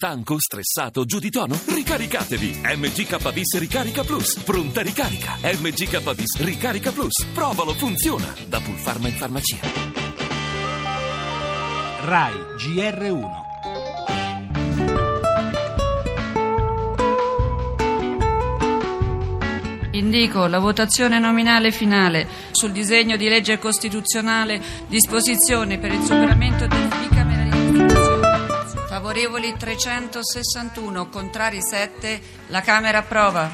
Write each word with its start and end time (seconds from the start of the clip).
Stanco, 0.00 0.36
stressato, 0.38 1.04
giù 1.04 1.18
di 1.18 1.28
tono? 1.28 1.58
Ricaricatevi! 1.66 2.60
MGKBIS 2.62 3.58
Ricarica 3.58 4.04
Plus. 4.04 4.38
Pronta 4.44 4.80
ricarica. 4.80 5.38
MGKBIS 5.42 6.36
Ricarica 6.36 6.92
Plus. 6.92 7.26
Provalo, 7.34 7.74
funziona. 7.74 8.32
Da 8.46 8.60
Pulpharma 8.60 9.08
in 9.08 9.14
farmacia. 9.14 9.56
RAI 12.04 12.32
GR1 12.32 13.46
Indico 19.94 20.46
la 20.46 20.60
votazione 20.60 21.18
nominale 21.18 21.72
finale 21.72 22.28
sul 22.52 22.70
disegno 22.70 23.16
di 23.16 23.28
legge 23.28 23.58
costituzionale 23.58 24.62
disposizione 24.86 25.78
per 25.78 25.92
il 25.92 26.04
superamento 26.04 26.68
del. 26.68 26.98
Favorevoli 29.08 29.56
361, 29.56 31.08
contrari 31.08 31.62
7, 31.62 32.20
la 32.48 32.60
Camera 32.60 32.98
approva. 32.98 33.50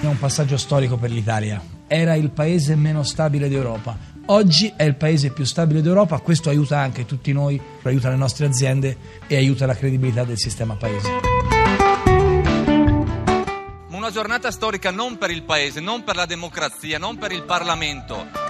È 0.00 0.06
un 0.06 0.16
passaggio 0.16 0.56
storico 0.56 0.96
per 0.96 1.10
l'Italia. 1.10 1.60
Era 1.88 2.14
il 2.14 2.30
paese 2.30 2.76
meno 2.76 3.02
stabile 3.02 3.48
d'Europa. 3.48 3.98
Oggi 4.26 4.72
è 4.76 4.84
il 4.84 4.94
paese 4.94 5.32
più 5.32 5.44
stabile 5.44 5.82
d'Europa. 5.82 6.20
Questo 6.20 6.50
aiuta 6.50 6.78
anche 6.78 7.04
tutti 7.04 7.32
noi, 7.32 7.60
aiuta 7.82 8.10
le 8.10 8.16
nostre 8.16 8.46
aziende 8.46 8.96
e 9.26 9.34
aiuta 9.34 9.66
la 9.66 9.74
credibilità 9.74 10.22
del 10.22 10.38
sistema 10.38 10.76
paese 10.76 11.34
una 14.04 14.12
giornata 14.12 14.50
storica 14.50 14.90
non 14.90 15.16
per 15.16 15.30
il 15.30 15.44
Paese, 15.44 15.80
non 15.80 16.04
per 16.04 16.14
la 16.14 16.26
democrazia, 16.26 16.98
non 16.98 17.16
per 17.16 17.32
il 17.32 17.42
Parlamento. 17.44 18.43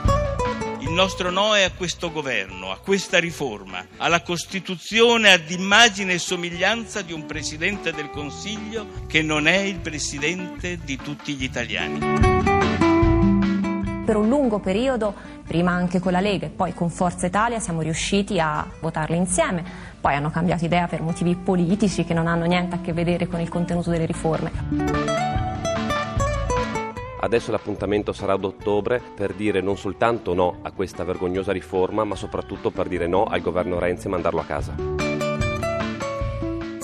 Nostro 0.94 1.32
no 1.32 1.56
è 1.56 1.64
a 1.64 1.72
questo 1.72 2.12
governo, 2.12 2.70
a 2.70 2.78
questa 2.78 3.18
riforma, 3.18 3.84
alla 3.96 4.22
Costituzione 4.22 5.32
ad 5.32 5.50
immagine 5.50 6.12
e 6.12 6.18
somiglianza 6.20 7.02
di 7.02 7.12
un 7.12 7.26
Presidente 7.26 7.92
del 7.92 8.10
Consiglio 8.10 8.86
che 9.08 9.20
non 9.20 9.48
è 9.48 9.56
il 9.56 9.80
Presidente 9.80 10.78
di 10.78 10.96
tutti 10.96 11.34
gli 11.34 11.42
italiani. 11.42 11.98
Per 14.06 14.14
un 14.14 14.28
lungo 14.28 14.60
periodo, 14.60 15.12
prima 15.44 15.72
anche 15.72 15.98
con 15.98 16.12
la 16.12 16.20
Lega 16.20 16.46
e 16.46 16.50
poi 16.50 16.72
con 16.74 16.90
Forza 16.90 17.26
Italia, 17.26 17.58
siamo 17.58 17.80
riusciti 17.80 18.38
a 18.38 18.64
votarle 18.78 19.16
insieme. 19.16 19.64
Poi 20.00 20.14
hanno 20.14 20.30
cambiato 20.30 20.64
idea 20.64 20.86
per 20.86 21.02
motivi 21.02 21.34
politici 21.34 22.04
che 22.04 22.14
non 22.14 22.28
hanno 22.28 22.44
niente 22.44 22.76
a 22.76 22.80
che 22.80 22.92
vedere 22.92 23.26
con 23.26 23.40
il 23.40 23.48
contenuto 23.48 23.90
delle 23.90 24.06
riforme. 24.06 25.33
Adesso 27.24 27.50
l'appuntamento 27.50 28.12
sarà 28.12 28.34
ad 28.34 28.44
ottobre 28.44 29.00
per 29.14 29.32
dire 29.32 29.62
non 29.62 29.78
soltanto 29.78 30.34
no 30.34 30.58
a 30.60 30.72
questa 30.72 31.04
vergognosa 31.04 31.52
riforma, 31.52 32.04
ma 32.04 32.16
soprattutto 32.16 32.70
per 32.70 32.86
dire 32.86 33.06
no 33.06 33.24
al 33.24 33.40
governo 33.40 33.78
Renzi 33.78 34.08
e 34.08 34.10
mandarlo 34.10 34.40
a 34.40 34.44
casa. 34.44 35.13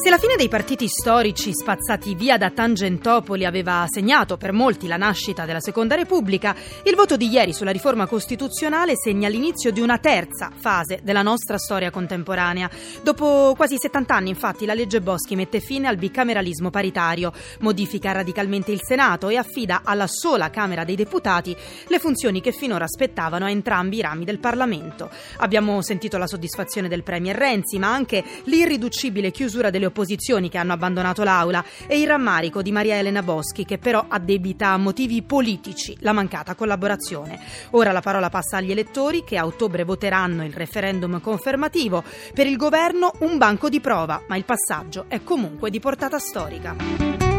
Se 0.03 0.09
la 0.09 0.17
fine 0.17 0.37
dei 0.37 0.49
partiti 0.49 0.89
storici 0.89 1.53
spazzati 1.53 2.15
via 2.15 2.39
da 2.39 2.49
Tangentopoli 2.49 3.45
aveva 3.45 3.85
segnato 3.87 4.39
per 4.39 4.51
molti 4.51 4.87
la 4.87 4.97
nascita 4.97 5.45
della 5.45 5.61
Seconda 5.61 5.95
Repubblica, 5.95 6.57
il 6.85 6.95
voto 6.95 7.19
di 7.19 7.29
ieri 7.29 7.53
sulla 7.53 7.71
riforma 7.71 8.07
costituzionale 8.07 8.95
segna 8.97 9.29
l'inizio 9.29 9.71
di 9.71 9.83
una 9.83 9.99
terza 9.99 10.51
fase 10.55 11.01
della 11.03 11.21
nostra 11.21 11.59
storia 11.59 11.91
contemporanea. 11.91 12.71
Dopo 13.03 13.53
quasi 13.55 13.77
70 13.79 14.15
anni, 14.15 14.31
infatti, 14.31 14.65
la 14.65 14.73
legge 14.73 15.03
Boschi 15.03 15.37
mette 15.37 15.61
fine 15.61 15.87
al 15.87 15.99
bicameralismo 15.99 16.71
paritario, 16.71 17.31
modifica 17.59 18.13
radicalmente 18.13 18.73
il 18.73 18.81
Senato 18.83 19.29
e 19.29 19.37
affida 19.37 19.83
alla 19.85 20.07
sola 20.07 20.49
Camera 20.49 20.83
dei 20.83 20.97
Deputati 20.97 21.55
le 21.89 21.99
funzioni 21.99 22.41
che 22.41 22.53
finora 22.53 22.85
aspettavano 22.85 23.45
a 23.45 23.51
entrambi 23.51 23.99
i 23.99 24.01
rami 24.01 24.25
del 24.25 24.39
Parlamento. 24.39 25.11
Abbiamo 25.41 25.83
sentito 25.83 26.17
la 26.17 26.27
soddisfazione 26.27 26.89
del 26.89 27.03
Premier 27.03 27.37
Renzi, 27.37 27.79
ma 27.79 27.93
anche 27.93 28.25
l'irriducibile 28.45 29.31
chiusura 29.31 29.69
delle 29.69 29.89
opposizioni 29.91 30.49
che 30.49 30.59
hanno 30.59 30.73
abbandonato 30.73 31.23
l'Aula 31.23 31.63
e 31.87 32.01
il 32.01 32.07
rammarico 32.07 32.63
di 32.63 32.73
Maria 32.73 32.97
Elena 32.97 33.23
Boschi 33.23 33.65
che 33.65 33.79
però 33.79 34.07
addebita 34.09 34.69
a 34.69 34.79
motivi 34.79 35.23
politici 35.23 35.97
la 36.01 36.13
mancata 36.13 36.55
collaborazione. 36.55 37.39
Ora 37.71 37.93
la 37.93 38.01
parola 38.01 38.31
passa 38.31 38.57
agli 38.57 38.71
elettori 38.71 39.23
che 39.25 39.37
a 39.37 39.47
ottobre 39.47 39.85
voteranno 39.85 40.45
il 40.45 40.53
referendum 40.53 41.21
confermativo. 41.21 42.03
Per 42.33 42.47
il 42.47 42.57
governo 42.57 43.13
un 43.21 43.37
banco 43.37 43.69
di 43.69 43.81
prova, 43.81 44.23
ma 44.29 44.37
il 44.37 44.45
passaggio 44.45 45.05
è 45.09 45.23
comunque 45.23 45.71
di 45.71 45.81
portata 45.81 46.19
storica. 46.19 47.30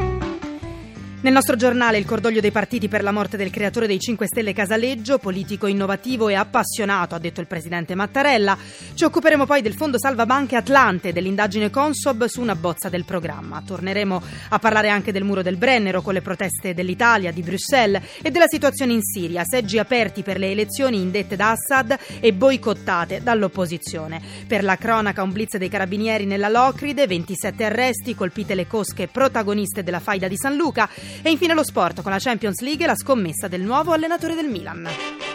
Nel 1.24 1.34
nostro 1.34 1.56
giornale 1.56 2.00
il 2.00 2.06
cordoglio 2.06 2.42
dei 2.42 2.50
partiti 2.50 2.88
per 2.88 3.04
la 3.04 3.12
morte 3.12 3.38
del 3.38 3.52
creatore 3.52 3.86
dei 3.86 4.00
5 4.00 4.26
Stelle 4.26 4.54
Casaleggio, 4.54 5.20
politico 5.20 5.68
innovativo 5.68 6.30
e 6.30 6.34
appassionato, 6.34 7.14
ha 7.14 7.20
detto 7.20 7.40
il 7.40 7.46
presidente 7.46 7.94
Mattarella. 7.94 8.58
Ci 8.96 9.04
occuperemo 9.04 9.46
poi 9.46 9.62
del 9.62 9.76
Fondo 9.76 10.00
Salva 10.00 10.26
Banche 10.26 10.56
Atlante, 10.56 11.14
dell'indagine 11.14 11.70
Consob 11.70 12.26
su 12.26 12.42
una 12.42 12.56
bozza 12.56 12.90
del 12.90 13.06
programma. 13.06 13.62
Torneremo 13.64 14.20
a 14.50 14.58
parlare 14.58 14.90
anche 14.90 15.12
del 15.12 15.24
muro 15.24 15.44
del 15.44 15.58
Brennero 15.58 16.02
con 16.02 16.14
le 16.14 16.22
proteste 16.22 16.74
dell'Italia, 16.74 17.32
di 17.32 17.44
Bruxelles 17.44 18.02
e 18.24 18.32
della 18.32 18.48
situazione 18.48 18.94
in 18.94 19.04
Siria, 19.04 19.44
seggi 19.46 19.78
aperti 19.78 20.24
per 20.24 20.40
le 20.40 20.50
elezioni 20.50 21.00
indette 21.00 21.36
da 21.36 21.52
Assad 21.52 22.00
e 22.20 22.34
boicottate 22.34 23.22
dall'opposizione. 23.22 24.20
Per 24.48 24.64
la 24.64 24.76
cronaca 24.76 25.22
un 25.22 25.32
blitz 25.32 25.58
dei 25.58 25.70
carabinieri 25.70 26.26
nella 26.26 26.50
Locride, 26.50 27.06
27 27.06 27.64
arresti, 27.64 28.16
colpite 28.16 28.56
le 28.56 28.66
cosche 28.66 29.08
protagoniste 29.08 29.84
della 29.84 30.00
faida 30.00 30.28
di 30.28 30.36
San 30.36 30.56
Luca 30.56 30.90
e 31.22 31.30
infine 31.30 31.54
lo 31.54 31.64
sport 31.64 32.02
con 32.02 32.12
la 32.12 32.20
Champions 32.20 32.62
League 32.62 32.84
e 32.84 32.88
la 32.88 32.96
scommessa 32.96 33.48
del 33.48 33.62
nuovo 33.62 33.92
allenatore 33.92 34.36
del 34.36 34.48
Milan. 34.48 35.31